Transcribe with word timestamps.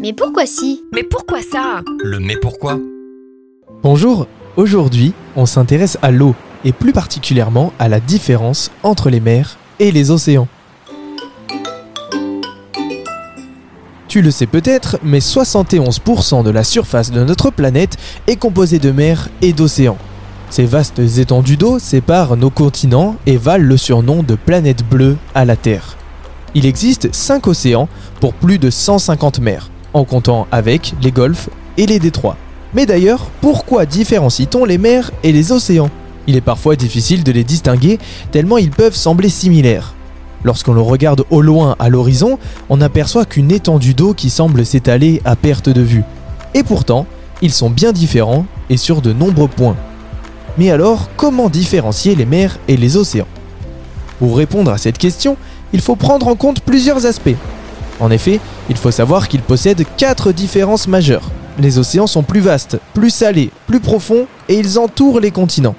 Mais 0.00 0.12
pourquoi 0.12 0.46
si 0.46 0.84
Mais 0.92 1.02
pourquoi 1.02 1.40
ça 1.42 1.82
Le 2.04 2.20
mais 2.20 2.36
pourquoi 2.36 2.78
Bonjour, 3.82 4.28
aujourd'hui 4.56 5.12
on 5.34 5.44
s'intéresse 5.44 5.98
à 6.02 6.12
l'eau 6.12 6.36
et 6.64 6.72
plus 6.72 6.92
particulièrement 6.92 7.72
à 7.80 7.88
la 7.88 7.98
différence 7.98 8.70
entre 8.84 9.10
les 9.10 9.18
mers 9.18 9.58
et 9.80 9.90
les 9.90 10.12
océans. 10.12 10.46
Tu 14.06 14.22
le 14.22 14.30
sais 14.30 14.46
peut-être, 14.46 14.98
mais 15.02 15.18
71% 15.18 16.44
de 16.44 16.50
la 16.50 16.62
surface 16.62 17.10
de 17.10 17.24
notre 17.24 17.50
planète 17.50 17.96
est 18.28 18.36
composée 18.36 18.78
de 18.78 18.92
mers 18.92 19.28
et 19.42 19.52
d'océans. 19.52 19.98
Ces 20.48 20.64
vastes 20.64 21.00
étendues 21.00 21.56
d'eau 21.56 21.80
séparent 21.80 22.36
nos 22.36 22.50
continents 22.50 23.16
et 23.26 23.36
valent 23.36 23.66
le 23.66 23.76
surnom 23.76 24.22
de 24.22 24.36
planète 24.36 24.88
bleue 24.88 25.16
à 25.34 25.44
la 25.44 25.56
Terre. 25.56 25.96
Il 26.54 26.66
existe 26.66 27.12
5 27.12 27.48
océans 27.48 27.88
pour 28.20 28.32
plus 28.32 28.58
de 28.58 28.70
150 28.70 29.40
mers, 29.40 29.70
en 29.98 30.04
comptant 30.04 30.46
avec 30.50 30.94
les 31.02 31.12
golfs 31.12 31.50
et 31.76 31.86
les 31.86 31.98
détroits. 31.98 32.36
Mais 32.74 32.86
d'ailleurs, 32.86 33.30
pourquoi 33.40 33.86
différencie-t-on 33.86 34.64
les 34.64 34.78
mers 34.78 35.10
et 35.22 35.32
les 35.32 35.52
océans? 35.52 35.90
Il 36.26 36.36
est 36.36 36.42
parfois 36.42 36.76
difficile 36.76 37.24
de 37.24 37.32
les 37.32 37.44
distinguer 37.44 37.98
tellement 38.30 38.58
ils 38.58 38.70
peuvent 38.70 38.94
sembler 38.94 39.28
similaires. 39.28 39.94
Lorsqu'on 40.44 40.74
le 40.74 40.80
regarde 40.80 41.24
au 41.30 41.40
loin 41.40 41.74
à 41.78 41.88
l'horizon, 41.88 42.38
on 42.68 42.80
aperçoit 42.80 43.24
qu'une 43.24 43.50
étendue 43.50 43.94
d'eau 43.94 44.14
qui 44.14 44.30
semble 44.30 44.64
s'étaler 44.64 45.20
à 45.24 45.34
perte 45.34 45.68
de 45.68 45.80
vue. 45.80 46.04
Et 46.54 46.62
pourtant, 46.62 47.06
ils 47.42 47.52
sont 47.52 47.70
bien 47.70 47.92
différents 47.92 48.46
et 48.70 48.76
sur 48.76 49.00
de 49.02 49.12
nombreux 49.12 49.48
points. 49.48 49.76
Mais 50.58 50.70
alors, 50.70 51.08
comment 51.16 51.48
différencier 51.48 52.14
les 52.14 52.26
mers 52.26 52.58
et 52.68 52.76
les 52.76 52.96
océans? 52.96 53.26
Pour 54.18 54.36
répondre 54.36 54.70
à 54.70 54.78
cette 54.78 54.98
question, 54.98 55.36
il 55.72 55.80
faut 55.80 55.96
prendre 55.96 56.28
en 56.28 56.34
compte 56.34 56.60
plusieurs 56.60 57.06
aspects. 57.06 57.36
En 58.00 58.10
effet, 58.10 58.40
il 58.68 58.76
faut 58.76 58.90
savoir 58.90 59.28
qu'ils 59.28 59.42
possèdent 59.42 59.84
quatre 59.96 60.32
différences 60.32 60.88
majeures. 60.88 61.30
Les 61.58 61.78
océans 61.78 62.06
sont 62.06 62.22
plus 62.22 62.40
vastes, 62.40 62.78
plus 62.94 63.10
salés, 63.10 63.50
plus 63.66 63.80
profonds 63.80 64.26
et 64.48 64.54
ils 64.54 64.78
entourent 64.78 65.20
les 65.20 65.32
continents. 65.32 65.74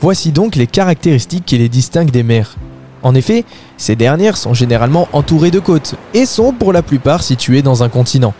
Voici 0.00 0.30
donc 0.30 0.54
les 0.54 0.68
caractéristiques 0.68 1.44
qui 1.44 1.58
les 1.58 1.68
distinguent 1.68 2.12
des 2.12 2.22
mers. 2.22 2.56
En 3.02 3.14
effet, 3.14 3.44
ces 3.76 3.96
dernières 3.96 4.36
sont 4.36 4.54
généralement 4.54 5.08
entourées 5.12 5.50
de 5.50 5.58
côtes 5.58 5.94
et 6.14 6.26
sont 6.26 6.52
pour 6.52 6.72
la 6.72 6.82
plupart 6.82 7.22
situées 7.22 7.62
dans 7.62 7.82
un 7.82 7.88
continent. 7.88 8.34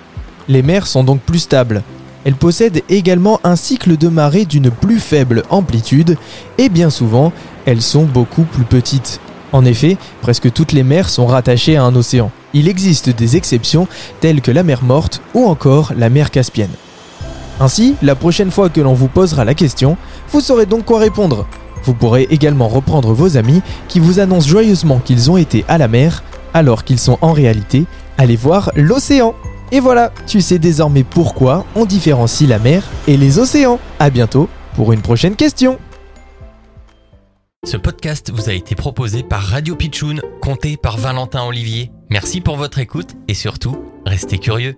Les 0.48 0.62
mers 0.62 0.86
sont 0.86 1.04
donc 1.04 1.20
plus 1.20 1.40
stables. 1.40 1.82
Elles 2.24 2.34
possèdent 2.34 2.82
également 2.88 3.40
un 3.44 3.56
cycle 3.56 3.96
de 3.96 4.08
marée 4.08 4.44
d'une 4.44 4.70
plus 4.70 5.00
faible 5.00 5.42
amplitude 5.50 6.16
et 6.58 6.68
bien 6.68 6.90
souvent, 6.90 7.32
elles 7.66 7.82
sont 7.82 8.04
beaucoup 8.04 8.42
plus 8.42 8.64
petites. 8.64 9.20
En 9.52 9.64
effet, 9.64 9.96
presque 10.20 10.52
toutes 10.52 10.72
les 10.72 10.82
mers 10.82 11.08
sont 11.08 11.26
rattachées 11.26 11.76
à 11.76 11.84
un 11.84 11.94
océan. 11.94 12.30
Il 12.54 12.68
existe 12.68 13.10
des 13.10 13.36
exceptions 13.36 13.88
telles 14.20 14.40
que 14.40 14.50
la 14.50 14.62
mer 14.62 14.82
Morte 14.82 15.22
ou 15.34 15.46
encore 15.46 15.92
la 15.96 16.10
mer 16.10 16.30
Caspienne. 16.30 16.70
Ainsi, 17.60 17.96
la 18.02 18.14
prochaine 18.14 18.50
fois 18.50 18.68
que 18.68 18.80
l'on 18.80 18.94
vous 18.94 19.08
posera 19.08 19.44
la 19.44 19.54
question, 19.54 19.96
vous 20.30 20.40
saurez 20.40 20.66
donc 20.66 20.84
quoi 20.84 21.00
répondre. 21.00 21.46
Vous 21.82 21.94
pourrez 21.94 22.26
également 22.30 22.68
reprendre 22.68 23.12
vos 23.12 23.36
amis 23.36 23.62
qui 23.88 24.00
vous 24.00 24.20
annoncent 24.20 24.48
joyeusement 24.48 25.00
qu'ils 25.04 25.30
ont 25.30 25.36
été 25.36 25.64
à 25.68 25.78
la 25.78 25.88
mer 25.88 26.22
alors 26.54 26.84
qu'ils 26.84 26.98
sont 26.98 27.18
en 27.20 27.32
réalité 27.32 27.86
allés 28.16 28.36
voir 28.36 28.70
l'océan. 28.76 29.34
Et 29.72 29.80
voilà, 29.80 30.12
tu 30.26 30.40
sais 30.40 30.58
désormais 30.58 31.04
pourquoi 31.04 31.64
on 31.74 31.84
différencie 31.84 32.48
la 32.48 32.58
mer 32.58 32.84
et 33.06 33.16
les 33.16 33.38
océans. 33.38 33.78
A 33.98 34.10
bientôt 34.10 34.48
pour 34.74 34.92
une 34.92 35.02
prochaine 35.02 35.36
question. 35.36 35.78
Ce 37.66 37.76
podcast 37.76 38.30
vous 38.30 38.48
a 38.48 38.52
été 38.52 38.76
proposé 38.76 39.24
par 39.24 39.42
Radio 39.42 39.74
Pitchoun, 39.74 40.20
compté 40.40 40.76
par 40.76 40.96
Valentin 40.96 41.44
Olivier. 41.44 41.90
Merci 42.08 42.40
pour 42.40 42.56
votre 42.56 42.78
écoute 42.78 43.16
et 43.26 43.34
surtout, 43.34 43.84
restez 44.06 44.38
curieux. 44.38 44.76